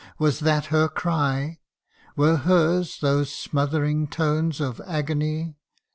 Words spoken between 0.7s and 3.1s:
her cry? Were hers